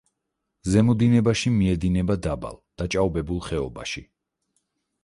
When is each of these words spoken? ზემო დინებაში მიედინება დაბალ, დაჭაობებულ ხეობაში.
ზემო 0.75 0.95
დინებაში 1.01 1.53
მიედინება 1.57 2.17
დაბალ, 2.29 2.59
დაჭაობებულ 2.83 3.47
ხეობაში. 3.51 4.07